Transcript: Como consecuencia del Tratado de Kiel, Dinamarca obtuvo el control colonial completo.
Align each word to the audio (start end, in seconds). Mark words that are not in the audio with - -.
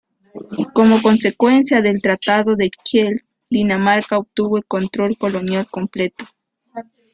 Como 0.73 0.99
consecuencia 1.03 1.83
del 1.83 2.01
Tratado 2.01 2.55
de 2.55 2.71
Kiel, 2.71 3.21
Dinamarca 3.51 4.17
obtuvo 4.17 4.57
el 4.57 4.65
control 4.65 5.15
colonial 5.15 5.67
completo. 5.67 6.25